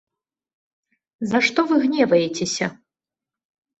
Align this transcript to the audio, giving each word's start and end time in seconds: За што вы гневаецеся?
За 1.33 1.39
што 1.49 1.59
вы 1.73 1.79
гневаецеся? 1.85 2.65